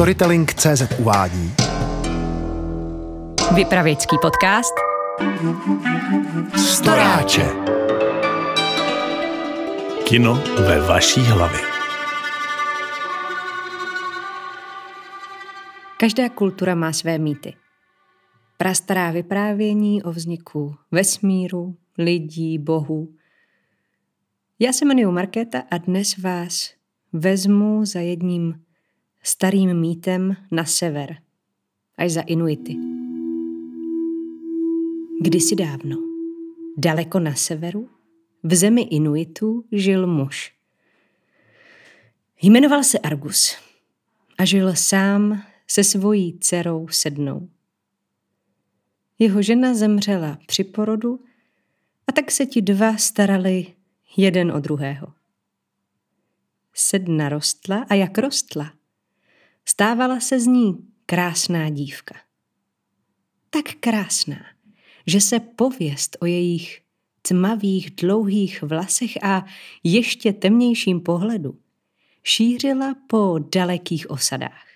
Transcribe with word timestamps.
Storytelling.cz 0.00 0.82
uvádí 0.98 1.54
Vypravěčský 3.54 4.16
podcast 4.22 4.74
Storáče 6.56 7.50
Kino 10.04 10.34
ve 10.66 10.80
vaší 10.80 11.20
hlavě. 11.20 11.60
Každá 15.96 16.28
kultura 16.28 16.74
má 16.74 16.92
své 16.92 17.18
mýty. 17.18 17.54
Prastará 18.56 19.10
vyprávění 19.10 20.02
o 20.02 20.12
vzniku 20.12 20.74
vesmíru, 20.90 21.76
lidí, 21.98 22.58
bohů. 22.58 23.14
Já 24.58 24.72
se 24.72 24.84
jmenuji 24.84 25.12
Markéta 25.12 25.62
a 25.70 25.78
dnes 25.78 26.18
vás 26.18 26.70
vezmu 27.12 27.84
za 27.84 28.00
jedním 28.00 28.69
starým 29.22 29.80
mýtem 29.80 30.36
na 30.50 30.64
sever, 30.64 31.16
až 31.96 32.12
za 32.12 32.20
Inuity. 32.20 32.76
Kdysi 35.22 35.56
dávno, 35.56 35.96
daleko 36.76 37.20
na 37.20 37.34
severu, 37.34 37.88
v 38.42 38.54
zemi 38.54 38.82
Inuitů 38.82 39.64
žil 39.72 40.06
muž. 40.06 40.52
Jmenoval 42.42 42.84
se 42.84 42.98
Argus 42.98 43.56
a 44.38 44.44
žil 44.44 44.76
sám 44.76 45.42
se 45.66 45.84
svojí 45.84 46.38
dcerou 46.38 46.88
Sednou. 46.88 47.48
Jeho 49.18 49.42
žena 49.42 49.74
zemřela 49.74 50.38
při 50.46 50.64
porodu 50.64 51.20
a 52.06 52.12
tak 52.12 52.30
se 52.30 52.46
ti 52.46 52.62
dva 52.62 52.96
starali 52.96 53.66
jeden 54.16 54.52
o 54.52 54.60
druhého. 54.60 55.12
Sedna 56.74 57.28
rostla 57.28 57.86
a 57.88 57.94
jak 57.94 58.18
rostla, 58.18 58.72
stávala 59.68 60.20
se 60.20 60.40
z 60.40 60.46
ní 60.46 60.78
krásná 61.06 61.68
dívka. 61.68 62.14
Tak 63.50 63.64
krásná, 63.80 64.36
že 65.06 65.20
se 65.20 65.40
pověst 65.40 66.16
o 66.20 66.26
jejich 66.26 66.82
tmavých 67.22 67.90
dlouhých 67.90 68.62
vlasech 68.62 69.24
a 69.24 69.44
ještě 69.84 70.32
temnějším 70.32 71.00
pohledu 71.00 71.58
šířila 72.22 72.94
po 73.06 73.38
dalekých 73.54 74.10
osadách. 74.10 74.66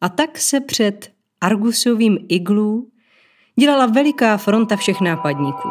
A 0.00 0.08
tak 0.08 0.38
se 0.38 0.60
před 0.60 1.14
Argusovým 1.40 2.18
iglů 2.28 2.90
dělala 3.60 3.86
veliká 3.86 4.36
fronta 4.36 4.76
všech 4.76 5.00
nápadníků. 5.00 5.68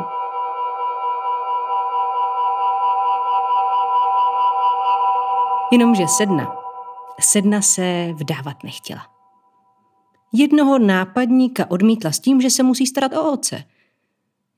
Jenomže 5.72 6.08
sedna, 6.08 6.62
sedna 7.19 7.61
se 7.61 8.14
vdávat 8.14 8.64
nechtěla. 8.64 9.14
Jednoho 10.33 10.80
nápadníka 10.80 11.72
odmítla 11.72 12.11
s 12.11 12.19
tím, 12.19 12.42
že 12.42 12.50
se 12.50 12.64
musí 12.64 12.88
starat 12.88 13.14
o 13.14 13.31
oce. 13.31 13.64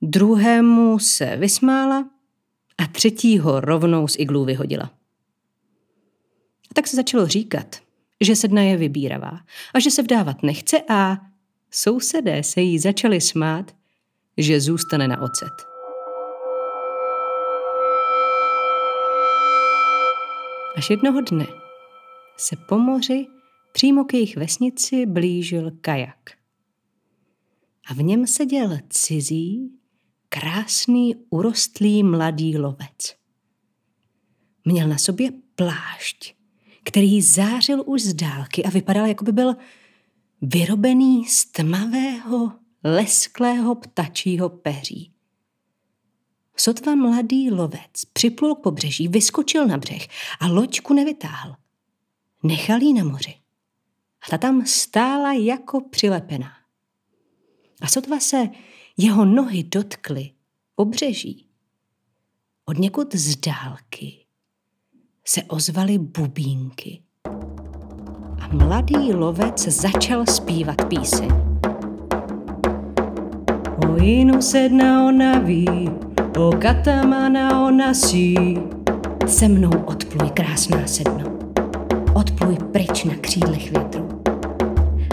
Druhému 0.02 1.00
se 1.00 1.38
vysmála 1.38 2.10
a 2.78 2.88
třetího 2.88 3.60
rovnou 3.60 4.08
z 4.08 4.20
iglů 4.20 4.46
vyhodila. 4.46 4.86
A 6.72 6.74
tak 6.74 6.88
se 6.88 6.96
začalo 6.96 7.28
říkat, 7.28 7.76
že 8.22 8.36
sedna 8.36 8.62
je 8.62 8.78
vybíravá 8.78 9.40
a 9.74 9.80
že 9.80 9.92
se 9.92 10.02
vdávat 10.02 10.44
nechce 10.44 10.82
a 10.90 11.18
sousedé 11.72 12.44
se 12.44 12.62
jí 12.62 12.80
začali 12.80 13.22
smát, 13.22 13.76
že 14.38 14.62
zůstane 14.62 15.08
na 15.08 15.22
ocet. 15.22 15.54
Až 20.78 20.90
jednoho 20.90 21.22
dne 21.22 21.65
se 22.38 22.56
po 22.56 22.78
moři 22.78 23.28
přímo 23.72 24.04
k 24.04 24.14
jejich 24.14 24.38
vesnici 24.38 25.06
blížil 25.06 25.72
kajak. 25.82 26.32
A 27.88 27.94
v 27.94 28.04
něm 28.04 28.28
seděl 28.28 28.78
cizí, 28.90 29.72
krásný, 30.30 31.16
urostlý 31.30 32.04
mladý 32.04 32.58
lovec. 32.58 33.16
Měl 34.66 34.88
na 34.88 34.98
sobě 34.98 35.32
plášť, 35.56 36.36
který 36.84 37.22
zářil 37.22 37.84
už 37.86 38.02
z 38.02 38.14
dálky 38.14 38.64
a 38.64 38.70
vypadal, 38.70 39.06
jako 39.06 39.26
by 39.26 39.32
byl 39.32 39.56
vyrobený 40.42 41.26
z 41.26 41.46
tmavého, 41.46 42.52
lesklého 42.84 43.76
ptačího 43.76 44.50
peří. 44.50 45.12
Sotva 46.58 46.96
mladý 46.96 47.52
lovec 47.52 48.06
připlul 48.14 48.56
k 48.56 48.62
pobřeží, 48.62 49.08
vyskočil 49.08 49.68
na 49.68 49.78
břeh 49.78 50.08
a 50.40 50.48
loďku 50.48 50.94
nevytáhl. 50.94 51.56
Nechal 52.46 52.82
jí 52.82 52.94
na 52.94 53.04
moři. 53.04 53.34
A 54.28 54.30
ta 54.30 54.38
tam 54.38 54.66
stála 54.66 55.34
jako 55.34 55.82
přilepená. 55.82 56.52
A 57.82 57.88
sotva 57.88 58.20
se 58.20 58.50
jeho 58.98 59.26
nohy 59.26 59.64
dotkly 59.64 60.32
pobřeží. 60.76 61.48
Od 62.66 62.78
někud 62.78 63.16
z 63.16 63.36
dálky 63.36 64.26
se 65.26 65.44
ozvaly 65.44 65.98
bubínky. 65.98 67.02
A 68.42 68.48
mladý 68.52 69.14
lovec 69.14 69.60
začal 69.68 70.26
zpívat 70.26 70.88
píseň. 70.90 71.30
O 73.88 74.02
jinu 74.02 74.42
sedna 74.42 75.06
ona 75.08 75.40
ví, 75.40 75.90
o 76.38 76.52
katamana 76.62 77.66
ona 77.66 77.94
sí. 77.94 78.36
Se 79.28 79.48
mnou 79.48 79.84
odpluj, 79.86 80.30
krásná 80.30 80.88
sedno. 80.88 81.35
Odpluj 82.26 82.58
pryč 82.72 83.04
na 83.04 83.16
křídlech 83.16 83.72
větru. 83.72 84.08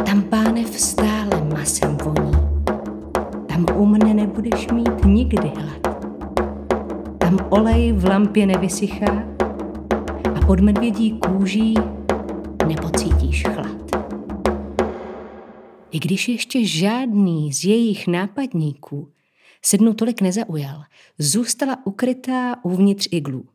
Tam 0.06 0.22
pánev 0.22 0.80
stále 0.80 1.44
masem 1.44 1.96
voní. 1.96 2.32
Tam 3.48 3.66
u 3.76 3.86
mne 3.86 4.14
nebudeš 4.14 4.68
mít 4.68 5.04
nikdy 5.04 5.52
hlad. 5.56 5.96
Tam 7.18 7.38
olej 7.50 7.92
v 7.92 8.04
lampě 8.04 8.46
nevysychá 8.46 9.24
a 10.34 10.46
pod 10.46 10.60
medvědí 10.60 11.18
kůží 11.18 11.74
nepocítíš 12.66 13.42
chlad. 13.42 14.06
I 15.90 15.98
když 15.98 16.28
ještě 16.28 16.66
žádný 16.66 17.52
z 17.52 17.64
jejich 17.64 18.06
nápadníků 18.06 19.08
sednu 19.62 19.94
tolik 19.94 20.20
nezaujal, 20.20 20.82
zůstala 21.18 21.76
ukrytá 21.86 22.64
uvnitř 22.64 23.08
iglů. 23.10 23.51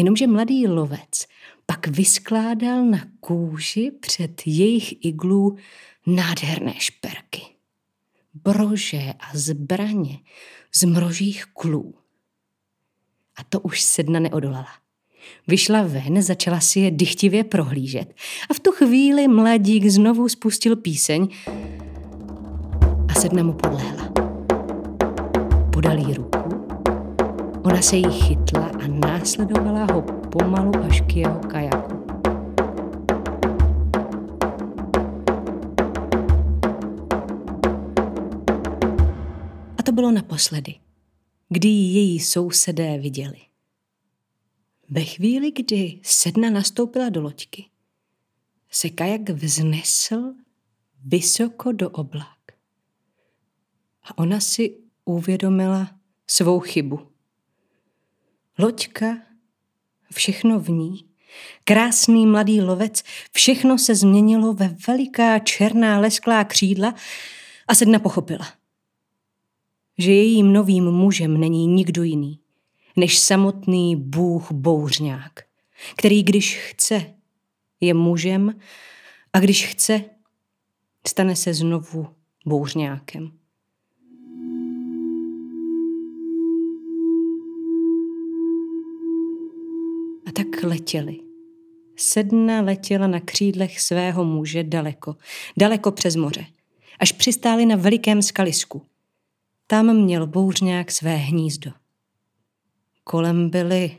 Jenomže 0.00 0.26
mladý 0.26 0.66
lovec 0.66 1.26
pak 1.66 1.86
vyskládal 1.86 2.84
na 2.84 2.98
kůži 3.20 3.90
před 4.00 4.42
jejich 4.46 5.04
iglů 5.04 5.56
nádherné 6.06 6.74
šperky, 6.78 7.42
brože 8.34 9.12
a 9.20 9.38
zbraně 9.38 10.18
z 10.74 10.84
mrožích 10.84 11.44
klů. 11.44 11.94
A 13.36 13.44
to 13.44 13.60
už 13.60 13.80
sedna 13.82 14.20
neodolala. 14.20 14.68
Vyšla 15.48 15.82
ven, 15.82 16.22
začala 16.22 16.60
si 16.60 16.80
je 16.80 16.90
dychtivě 16.90 17.44
prohlížet 17.44 18.14
a 18.50 18.54
v 18.54 18.60
tu 18.60 18.72
chvíli 18.72 19.28
mladík 19.28 19.86
znovu 19.86 20.28
spustil 20.28 20.76
píseň 20.76 21.28
a 23.08 23.20
sedna 23.20 23.42
mu 23.42 23.52
podlehla. 23.52 24.12
Podal 25.72 25.98
jí 25.98 26.14
ruku, 26.14 26.39
ona 27.62 27.82
se 27.82 27.96
jí 27.96 28.10
chytla 28.10 28.66
a 28.66 28.86
následovala 28.86 29.86
ho 29.92 30.02
pomalu 30.02 30.72
až 30.84 31.00
k 31.00 31.16
jeho 31.16 31.40
kajaku. 31.40 32.00
A 39.78 39.82
to 39.82 39.92
bylo 39.92 40.10
naposledy, 40.10 40.74
kdy 41.48 41.68
ji 41.68 41.94
její 41.94 42.20
sousedé 42.20 42.98
viděli. 42.98 43.38
Ve 44.90 45.04
chvíli, 45.04 45.50
kdy 45.50 46.00
sedna 46.02 46.50
nastoupila 46.50 47.08
do 47.08 47.22
loďky, 47.22 47.66
se 48.70 48.90
kajak 48.90 49.30
vznesl 49.30 50.34
vysoko 51.04 51.72
do 51.72 51.90
oblák. 51.90 52.38
A 54.02 54.18
ona 54.18 54.40
si 54.40 54.76
uvědomila 55.04 55.90
svou 56.26 56.60
chybu. 56.60 57.09
Loďka, 58.62 59.16
všechno 60.12 60.60
v 60.60 60.68
ní, 60.68 61.04
krásný 61.64 62.26
mladý 62.26 62.60
lovec, 62.60 63.02
všechno 63.32 63.78
se 63.78 63.94
změnilo 63.94 64.54
ve 64.54 64.76
veliká 64.88 65.38
černá 65.38 65.98
lesklá 65.98 66.44
křídla 66.44 66.94
a 67.68 67.74
sedna 67.74 67.98
pochopila, 67.98 68.52
že 69.98 70.12
jejím 70.12 70.52
novým 70.52 70.84
mužem 70.84 71.40
není 71.40 71.66
nikdo 71.66 72.02
jiný, 72.02 72.40
než 72.96 73.18
samotný 73.18 73.96
bůh 73.96 74.52
bouřňák, 74.52 75.32
který 75.96 76.22
když 76.22 76.58
chce, 76.58 77.14
je 77.80 77.94
mužem 77.94 78.60
a 79.32 79.40
když 79.40 79.66
chce, 79.66 80.04
stane 81.08 81.36
se 81.36 81.54
znovu 81.54 82.08
bouřňákem. 82.46 83.39
A 90.30 90.32
tak 90.32 90.62
letěli 90.62 91.30
sedna 92.00 92.60
letěla 92.60 93.06
na 93.06 93.20
křídlech 93.20 93.80
svého 93.80 94.24
muže 94.24 94.64
daleko, 94.64 95.16
daleko 95.56 95.90
přes 95.92 96.16
moře, 96.16 96.46
až 96.98 97.12
přistáli 97.12 97.66
na 97.66 97.76
velikém 97.76 98.22
skalisku. 98.22 98.82
Tam 99.66 99.96
měl 99.96 100.26
bouřňák 100.26 100.90
své 100.90 101.16
hnízdo. 101.16 101.72
Kolem 103.04 103.50
byly 103.50 103.98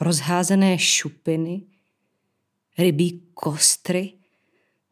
rozházené 0.00 0.78
šupiny, 0.78 1.62
rybí 2.78 3.22
kostry, 3.34 4.12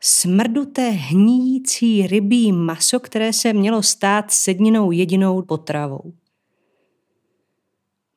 smrduté 0.00 0.90
hníjící 0.90 2.06
rybí 2.06 2.52
maso, 2.52 3.00
které 3.00 3.32
se 3.32 3.52
mělo 3.52 3.82
stát 3.82 4.30
sedninou 4.30 4.90
jedinou 4.90 5.42
potravou. 5.42 6.12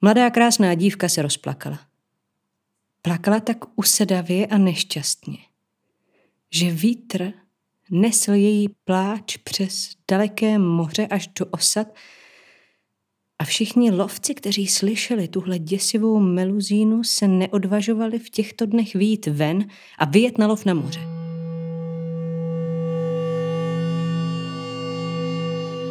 Mladá 0.01 0.29
krásná 0.29 0.73
dívka 0.73 1.09
se 1.09 1.21
rozplakala. 1.21 1.90
Plakala 3.01 3.39
tak 3.39 3.57
usedavě 3.75 4.47
a 4.47 4.57
nešťastně, 4.57 5.37
že 6.51 6.71
vítr 6.71 7.33
nesl 7.91 8.31
její 8.31 8.69
pláč 8.69 9.37
přes 9.37 9.89
daleké 10.11 10.59
moře 10.59 11.07
až 11.07 11.27
do 11.27 11.45
osad 11.45 11.87
a 13.39 13.43
všichni 13.43 13.91
lovci, 13.91 14.35
kteří 14.35 14.67
slyšeli 14.67 15.27
tuhle 15.27 15.59
děsivou 15.59 16.19
meluzínu, 16.19 17.03
se 17.03 17.27
neodvažovali 17.27 18.19
v 18.19 18.29
těchto 18.29 18.65
dnech 18.65 18.95
výjít 18.95 19.27
ven 19.27 19.67
a 19.97 20.05
vyjet 20.05 20.37
na 20.37 20.47
lov 20.47 20.65
na 20.65 20.73
moře. 20.73 20.99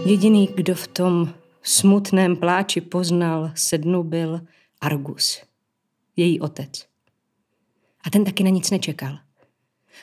Jediný, 0.07 0.49
kdo 0.55 0.75
v 0.75 0.89
tom 0.89 1.35
smutném 1.63 2.37
pláči 2.37 2.81
poznal 2.81 3.53
sednu, 3.55 4.03
byl 4.03 4.41
Argus, 4.81 5.43
její 6.17 6.41
otec. 6.41 6.90
A 8.05 8.11
ten 8.11 8.25
taky 8.25 8.45
na 8.45 8.51
nic 8.51 8.71
nečekal. 8.71 9.19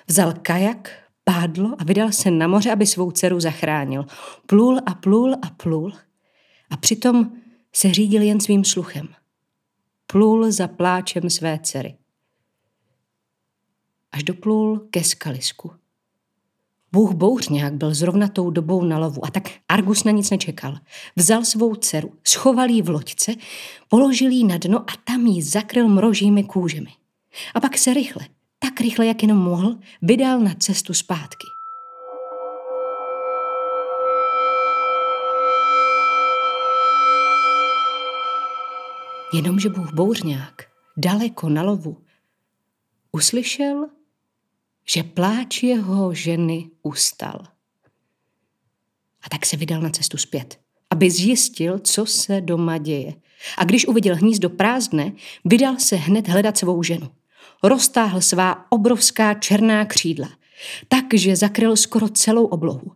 Vzal 0.08 0.34
kajak, 0.42 0.92
pádlo 1.24 1.76
a 1.80 1.84
vydal 1.84 2.12
se 2.12 2.32
na 2.32 2.48
moře, 2.48 2.72
aby 2.72 2.86
svou 2.86 3.12
dceru 3.12 3.40
zachránil. 3.40 4.06
Plul 4.46 4.80
a 4.86 4.94
plul 4.94 5.34
a 5.42 5.50
plul 5.50 5.94
a 6.70 6.78
přitom 6.78 7.32
se 7.74 7.94
řídil 7.94 8.22
jen 8.22 8.40
svým 8.40 8.64
sluchem. 8.66 9.08
Plul 10.08 10.52
za 10.52 10.68
pláčem 10.68 11.30
své 11.30 11.60
dcery. 11.64 11.98
Až 14.12 14.24
doplul 14.24 14.88
ke 14.90 15.04
skalisku. 15.04 15.72
Bůh 16.92 17.14
bouřňák 17.14 17.74
byl 17.74 17.94
zrovna 17.94 18.28
tou 18.28 18.50
dobou 18.50 18.84
na 18.84 18.98
lovu 18.98 19.26
a 19.26 19.32
tak 19.32 19.50
Argus 19.70 20.04
na 20.04 20.12
nic 20.12 20.30
nečekal. 20.30 20.78
Vzal 21.16 21.46
svou 21.46 21.76
dceru, 21.76 22.14
schoval 22.24 22.70
jí 22.70 22.82
v 22.82 22.90
loďce, 22.90 23.36
položil 23.88 24.32
jí 24.32 24.44
na 24.44 24.58
dno 24.58 24.80
a 24.80 24.94
tam 25.04 25.26
jí 25.26 25.42
zakryl 25.42 25.88
mrožími 25.88 26.44
kůžemi. 26.44 26.92
A 27.54 27.60
pak 27.60 27.78
se 27.78 27.94
rychle, 27.94 28.26
tak 28.60 28.82
rychle, 28.82 29.06
jak 29.06 29.22
jenom 29.22 29.38
mohl, 29.38 29.76
vydal 30.02 30.40
na 30.40 30.54
cestu 30.54 30.94
zpátky. 30.94 31.48
Jenomže 39.34 39.70
Bůh 39.70 39.94
bouřňák, 39.94 40.62
daleko 40.98 41.50
na 41.50 41.64
lovu, 41.64 41.98
uslyšel, 43.12 43.90
že 44.86 45.04
pláč 45.04 45.64
jeho 45.64 46.14
ženy 46.14 46.70
ustal. 46.84 47.44
A 49.24 49.30
tak 49.30 49.46
se 49.46 49.58
vydal 49.58 49.82
na 49.82 49.90
cestu 49.90 50.18
zpět, 50.18 50.60
aby 50.90 51.12
zjistil, 51.12 51.80
co 51.80 52.06
se 52.06 52.42
doma 52.42 52.78
děje. 52.78 53.14
A 53.58 53.64
když 53.64 53.88
uviděl 53.88 54.16
hnízdo 54.16 54.50
prázdné, 54.50 55.12
vydal 55.46 55.80
se 55.80 55.96
hned 55.96 56.28
hledat 56.28 56.58
svou 56.58 56.84
ženu. 56.84 57.12
Roztáhl 57.64 58.22
svá 58.22 58.72
obrovská 58.72 59.34
černá 59.34 59.86
křídla, 59.86 60.30
takže 60.88 61.36
zakryl 61.36 61.76
skoro 61.76 62.10
celou 62.10 62.46
oblohu 62.46 62.92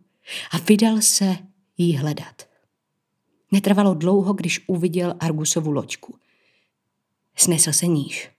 a 0.52 0.58
vydal 0.58 1.00
se 1.00 1.36
jí 1.78 1.96
hledat. 1.96 2.48
Netrvalo 3.52 3.94
dlouho, 3.94 4.32
když 4.32 4.64
uviděl 4.66 5.14
Argusovu 5.20 5.72
loďku. 5.72 6.14
Snesl 7.36 7.72
se 7.72 7.86
níž, 7.86 8.30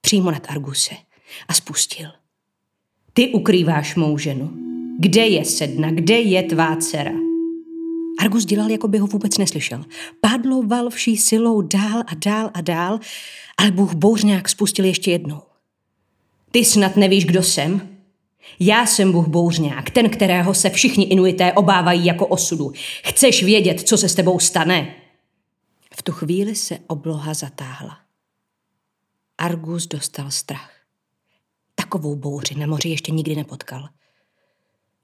přímo 0.00 0.30
nad 0.30 0.50
Arguse 0.50 0.94
a 1.48 1.54
spustil– 1.54 2.10
ty 3.14 3.28
ukrýváš 3.28 3.94
mou 3.94 4.18
ženu. 4.18 4.50
Kde 4.98 5.26
je 5.26 5.44
sedna, 5.44 5.90
kde 5.90 6.20
je 6.20 6.42
tvá 6.42 6.76
dcera? 6.76 7.12
Argus 8.20 8.44
dělal, 8.44 8.70
jako 8.70 8.88
by 8.88 8.98
ho 8.98 9.06
vůbec 9.06 9.38
neslyšel. 9.38 9.84
Padloval 10.20 10.90
vší 10.90 11.16
silou 11.16 11.62
dál 11.62 12.02
a 12.06 12.14
dál 12.14 12.50
a 12.54 12.60
dál, 12.60 13.00
ale 13.58 13.70
Bůh 13.70 13.94
bouřňák 13.94 14.48
spustil 14.48 14.84
ještě 14.84 15.10
jednou. 15.10 15.42
Ty 16.54 16.64
snad 16.64 16.96
nevíš, 16.96 17.24
kdo 17.24 17.42
jsem? 17.42 17.98
Já 18.60 18.86
jsem 18.86 19.12
Bůh 19.12 19.28
bouřňák, 19.28 19.90
ten, 19.90 20.10
kterého 20.10 20.54
se 20.54 20.70
všichni 20.70 21.04
inuité 21.04 21.52
obávají 21.52 22.04
jako 22.04 22.26
osudu. 22.26 22.72
Chceš 23.04 23.42
vědět, 23.42 23.88
co 23.88 23.98
se 23.98 24.08
s 24.08 24.14
tebou 24.14 24.38
stane? 24.38 24.94
V 25.96 26.02
tu 26.02 26.12
chvíli 26.12 26.54
se 26.54 26.78
obloha 26.86 27.34
zatáhla. 27.34 27.98
Argus 29.38 29.86
dostal 29.86 30.30
strach. 30.30 30.72
Takovou 31.74 32.16
bouři 32.16 32.54
na 32.54 32.66
moři 32.66 32.88
ještě 32.88 33.12
nikdy 33.12 33.36
nepotkal. 33.36 33.88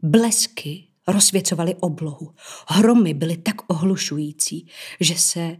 Blesky 0.03 0.87
rozsvěcovaly 1.07 1.75
oblohu. 1.75 2.35
Hromy 2.69 3.15
byly 3.15 3.37
tak 3.37 3.57
ohlušující, 3.71 4.67
že 5.01 5.15
se 5.15 5.57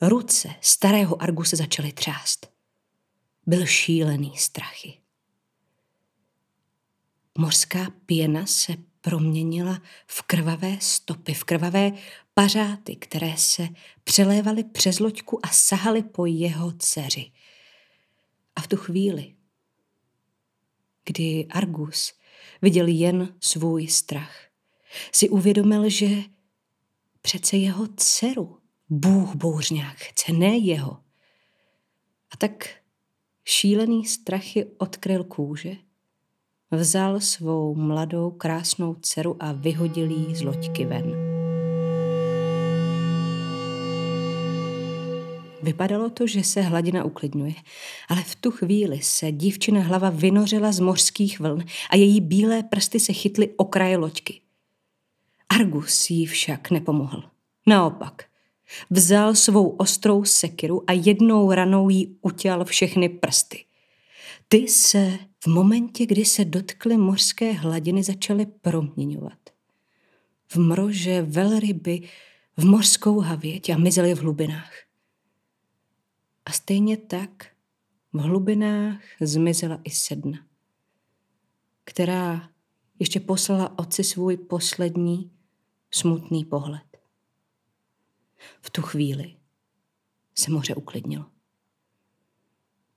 ruce 0.00 0.48
starého 0.60 1.22
Arguse 1.22 1.56
začaly 1.56 1.92
třást. 1.92 2.50
Byl 3.46 3.66
šílený 3.66 4.36
strachy. 4.36 4.99
Mořská 7.40 7.92
pěna 8.06 8.46
se 8.46 8.76
proměnila 9.00 9.82
v 10.06 10.22
krvavé 10.22 10.76
stopy, 10.80 11.34
v 11.34 11.44
krvavé 11.44 11.92
pařáty, 12.34 12.96
které 12.96 13.36
se 13.36 13.68
přelévaly 14.04 14.64
přes 14.64 14.98
loďku 14.98 15.46
a 15.46 15.48
sahaly 15.48 16.02
po 16.02 16.26
jeho 16.26 16.72
dceři. 16.72 17.32
A 18.56 18.60
v 18.60 18.66
tu 18.66 18.76
chvíli 18.76 19.34
kdy 21.04 21.46
Argus 21.50 22.12
viděl 22.62 22.86
jen 22.86 23.34
svůj 23.40 23.88
strach. 23.88 24.48
Si 25.12 25.28
uvědomil, 25.28 25.90
že 25.90 26.08
přece 27.22 27.56
jeho 27.56 27.86
dceru 27.96 28.58
Bůh 28.88 29.34
bouřňák 29.34 29.96
chce, 29.96 30.32
ne 30.32 30.56
jeho. 30.56 31.02
A 32.30 32.36
tak 32.38 32.68
šílený 33.44 34.04
strachy 34.04 34.64
odkryl 34.78 35.24
kůže, 35.24 35.76
vzal 36.70 37.20
svou 37.20 37.74
mladou 37.74 38.30
krásnou 38.30 38.94
dceru 38.94 39.36
a 39.40 39.52
vyhodil 39.52 40.10
jí 40.10 40.34
z 40.34 40.42
loďky 40.42 40.84
ven. 40.84 41.14
Vypadalo 45.62 46.10
to, 46.10 46.26
že 46.26 46.44
se 46.44 46.60
hladina 46.60 47.04
uklidňuje, 47.04 47.54
ale 48.08 48.22
v 48.22 48.34
tu 48.34 48.50
chvíli 48.50 49.02
se 49.02 49.32
dívčina 49.32 49.80
hlava 49.80 50.10
vynořila 50.10 50.72
z 50.72 50.80
mořských 50.80 51.40
vln 51.40 51.64
a 51.90 51.96
její 51.96 52.20
bílé 52.20 52.62
prsty 52.62 53.00
se 53.00 53.12
chytly 53.12 53.48
o 53.56 53.64
kraje 53.64 53.96
loďky. 53.96 54.40
Argus 55.48 56.10
jí 56.10 56.26
však 56.26 56.70
nepomohl. 56.70 57.22
Naopak, 57.66 58.24
vzal 58.90 59.34
svou 59.34 59.68
ostrou 59.68 60.24
sekiru 60.24 60.84
a 60.86 60.92
jednou 60.92 61.52
ranou 61.52 61.88
jí 61.88 62.16
utěl 62.22 62.64
všechny 62.64 63.08
prsty. 63.08 63.64
Ty 64.52 64.68
se 64.68 65.18
v 65.44 65.46
momentě, 65.46 66.06
kdy 66.06 66.24
se 66.24 66.44
dotkly 66.44 66.96
mořské 66.96 67.52
hladiny, 67.52 68.02
začaly 68.02 68.46
proměňovat. 68.46 69.38
V 70.48 70.56
mrože, 70.56 71.22
velryby, 71.22 72.08
v 72.56 72.64
mořskou 72.64 73.20
havěť 73.20 73.70
a 73.70 73.78
mizely 73.78 74.14
v 74.14 74.18
hlubinách. 74.18 74.72
A 76.44 76.52
stejně 76.52 76.96
tak 76.96 77.46
v 78.12 78.18
hlubinách 78.18 79.00
zmizela 79.20 79.80
i 79.84 79.90
sedna, 79.90 80.46
která 81.84 82.50
ještě 82.98 83.20
poslala 83.20 83.78
otci 83.78 84.04
svůj 84.04 84.36
poslední 84.36 85.30
smutný 85.90 86.44
pohled. 86.44 86.98
V 88.60 88.70
tu 88.70 88.82
chvíli 88.82 89.36
se 90.34 90.50
moře 90.50 90.74
uklidnilo. 90.74 91.39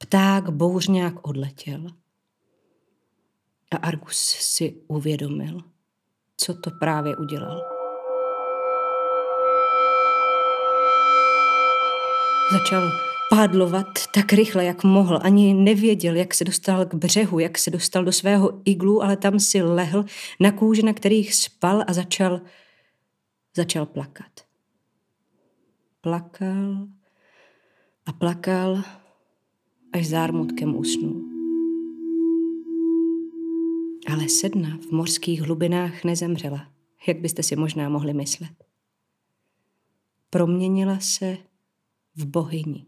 Pták 0.04 0.50
bouřňák 0.50 1.28
odletěl 1.28 1.88
a 3.72 3.76
Argus 3.76 4.18
si 4.40 4.82
uvědomil, 4.88 5.62
co 6.38 6.54
to 6.54 6.72
právě 6.80 7.18
udělal. 7.18 7.62
Začal 12.52 12.92
pádlovat 13.30 13.86
tak 14.14 14.34
rychle, 14.34 14.66
jak 14.66 14.84
mohl. 14.84 15.20
Ani 15.24 15.54
nevěděl, 15.54 16.16
jak 16.16 16.34
se 16.34 16.44
dostal 16.44 16.86
k 16.86 16.94
břehu, 16.94 17.40
jak 17.40 17.58
se 17.58 17.72
dostal 17.72 18.04
do 18.04 18.12
svého 18.12 18.62
iglu, 18.66 19.04
ale 19.04 19.18
tam 19.18 19.40
si 19.40 19.62
lehl 19.62 20.06
na 20.40 20.52
kůže, 20.52 20.82
na 20.84 20.94
kterých 20.94 21.36
spal 21.36 21.84
a 21.88 21.94
začal, 21.94 22.42
začal 23.56 23.86
plakat. 23.86 24.32
Plakal 26.02 26.88
a 28.06 28.14
plakal, 28.14 28.84
až 29.94 30.08
zármutkem 30.08 30.76
usnul. 30.76 31.22
Ale 34.12 34.30
sedna 34.30 34.78
v 34.78 34.92
mořských 34.92 35.42
hlubinách 35.42 36.04
nezemřela, 36.04 36.72
jak 37.08 37.20
byste 37.20 37.44
si 37.44 37.56
možná 37.56 37.90
mohli 37.90 38.14
myslet. 38.14 38.64
Proměnila 40.30 41.00
se 41.00 41.38
v 42.16 42.26
bohyni. 42.26 42.86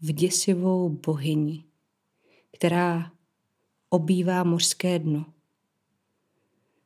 V 0.00 0.12
děsivou 0.12 0.88
bohyni, 0.88 1.64
která 2.56 3.12
obývá 3.88 4.44
mořské 4.44 4.98
dno. 4.98 5.26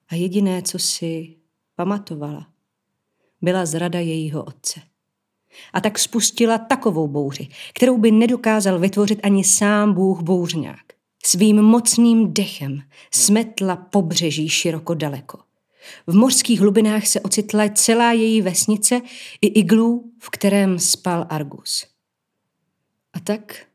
A 0.08 0.14
jediné, 0.14 0.62
co 0.62 0.78
si 0.78 1.36
pamatovala, 1.74 2.52
byla 3.40 3.66
zrada 3.66 3.98
jejího 3.98 4.44
otce. 4.44 4.80
A 5.72 5.80
tak 5.80 5.98
spustila 5.98 6.58
takovou 6.58 7.08
bouři, 7.08 7.48
kterou 7.74 7.98
by 7.98 8.10
nedokázal 8.10 8.78
vytvořit 8.78 9.20
ani 9.22 9.44
sám 9.44 9.94
Bůh 9.94 10.22
bouřňák. 10.22 10.88
Svým 11.24 11.62
mocným 11.62 12.34
dechem 12.34 12.82
smetla 13.14 13.76
pobřeží 13.76 14.48
široko 14.48 14.94
daleko. 14.94 15.38
V 16.06 16.14
mořských 16.14 16.60
hlubinách 16.60 17.06
se 17.06 17.20
ocitla 17.20 17.68
celá 17.68 18.12
její 18.12 18.42
vesnice 18.42 19.00
i 19.40 19.46
iglu, 19.46 20.12
v 20.18 20.30
kterém 20.30 20.78
spal 20.78 21.26
Argus. 21.28 21.86
A 23.12 23.20
tak, 23.20 23.66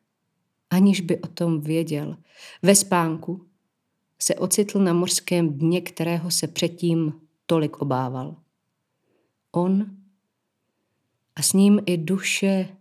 aniž 0.70 1.02
by 1.02 1.18
o 1.18 1.28
tom 1.28 1.62
věděl, 1.62 2.18
ve 2.62 2.76
spánku 2.76 3.46
se 4.20 4.36
ocitl 4.36 4.80
na 4.80 4.94
mořském 4.94 5.54
dně, 5.54 5.82
kterého 5.82 6.32
se 6.32 6.48
předtím 6.48 7.14
tolik 7.46 7.78
obával. 7.78 8.36
On 9.52 9.86
a 11.36 11.42
s 11.42 11.54
ním 11.54 11.82
i 11.86 11.98
duše 11.98 12.78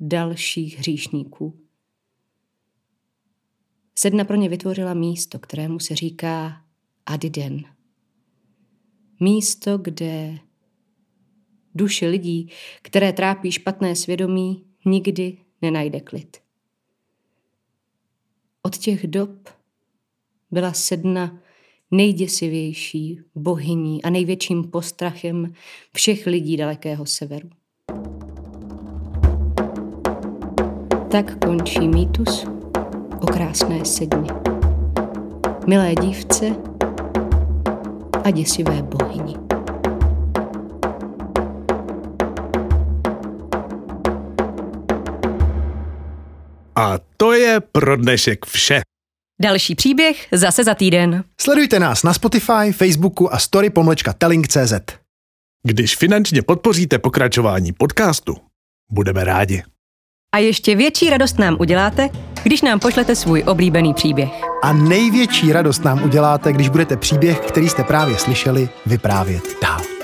dalších 0.00 0.78
hříšníků. 0.78 1.60
Sedna 3.98 4.24
pro 4.24 4.36
ně 4.36 4.48
vytvořila 4.48 4.94
místo, 4.94 5.38
kterému 5.38 5.78
se 5.78 5.94
říká 5.94 6.64
Adiden. 7.06 7.64
Místo, 9.20 9.78
kde 9.78 10.38
duše 11.74 12.08
lidí, 12.08 12.50
které 12.82 13.12
trápí 13.12 13.52
špatné 13.52 13.96
svědomí, 13.96 14.64
nikdy 14.84 15.38
nenajde 15.62 16.00
klid. 16.00 16.36
Od 18.62 18.76
těch 18.76 19.06
dob 19.06 19.48
byla 20.50 20.72
sedna 20.72 21.42
nejděsivější 21.90 23.20
bohyní 23.34 24.02
a 24.02 24.10
největším 24.10 24.70
postrachem 24.70 25.52
všech 25.94 26.26
lidí 26.26 26.56
dalekého 26.56 27.06
severu. 27.06 27.50
Tak 31.10 31.38
končí 31.38 31.88
mýtus 31.88 32.46
o 33.20 33.26
krásné 33.26 33.84
sedně, 33.84 34.30
milé 35.66 35.94
dívce 35.94 36.46
a 38.24 38.30
děsivé 38.30 38.82
bohyni. 38.82 39.36
A 46.76 46.98
to 47.16 47.32
je 47.32 47.60
pro 47.60 47.96
dnešek 47.96 48.46
vše. 48.46 48.80
Další 49.42 49.74
příběh 49.74 50.26
zase 50.32 50.64
za 50.64 50.74
týden. 50.74 51.24
Sledujte 51.40 51.78
nás 51.78 52.02
na 52.02 52.14
Spotify, 52.14 52.72
Facebooku 52.72 53.34
a 53.34 53.38
story 53.38 53.70
pomlčka 53.70 54.12
telling.cz. 54.12 54.72
Když 55.62 55.96
finančně 55.96 56.42
podpoříte 56.42 56.98
pokračování 56.98 57.72
podcastu, 57.72 58.36
budeme 58.92 59.24
rádi. 59.24 59.62
A 60.34 60.38
ještě 60.38 60.74
větší 60.74 61.10
radost 61.10 61.38
nám 61.38 61.56
uděláte, 61.60 62.08
když 62.42 62.62
nám 62.62 62.80
pošlete 62.80 63.16
svůj 63.16 63.42
oblíbený 63.46 63.94
příběh. 63.94 64.30
A 64.62 64.72
největší 64.72 65.52
radost 65.52 65.84
nám 65.84 66.04
uděláte, 66.04 66.52
když 66.52 66.68
budete 66.68 66.96
příběh, 66.96 67.38
který 67.40 67.68
jste 67.68 67.84
právě 67.84 68.16
slyšeli, 68.16 68.68
vyprávět 68.86 69.62
dál. 69.62 69.97